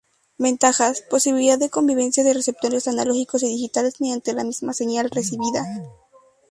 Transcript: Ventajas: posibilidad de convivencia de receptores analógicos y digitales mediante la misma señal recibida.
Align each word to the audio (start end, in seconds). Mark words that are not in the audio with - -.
Ventajas: 0.39 1.03
posibilidad 1.07 1.59
de 1.59 1.69
convivencia 1.69 2.23
de 2.23 2.33
receptores 2.33 2.87
analógicos 2.87 3.43
y 3.43 3.49
digitales 3.49 4.01
mediante 4.01 4.33
la 4.33 4.43
misma 4.43 4.73
señal 4.73 5.11
recibida. 5.11 5.63